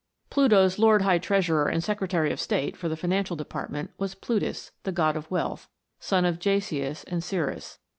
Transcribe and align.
Pluto's 0.31 0.79
lord 0.79 1.03
high 1.03 1.19
treasurer 1.19 1.67
and 1.67 1.83
secretary 1.83 2.31
of 2.31 2.39
state 2.39 2.75
for 2.75 2.89
the 2.89 2.97
financial 2.97 3.35
department 3.35 3.91
was 3.99 4.15
Plulus, 4.15 4.71
the 4.81 4.91
God 4.91 5.15
of 5.15 5.29
Wealth, 5.29 5.69
son 5.99 6.25
of 6.25 6.39
Jasius 6.39 7.03
and 7.03 7.23
Ceres. 7.23 7.77